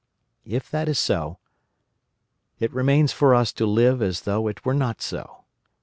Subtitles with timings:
[0.47, 1.37] If that is so,
[2.57, 5.43] it remains for us to live as though it were not so.